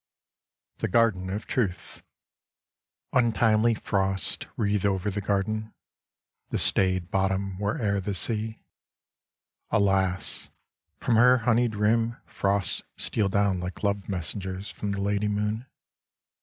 [0.79, 2.01] THE GARDEN OF TRUTH
[3.13, 5.75] Untimely frosts wreathe over the garden—
[6.51, 8.63] ^the staid bottom were air the sea.
[9.69, 10.49] Alas!
[10.97, 15.67] from her honeyed rim, frosts steal down like love messengers from the Lady Moon.